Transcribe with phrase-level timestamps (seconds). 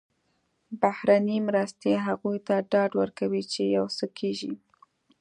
[0.81, 4.53] بهرنۍ مرستې هغوی ته ډاډ ورکوي چې یو څه کېږي.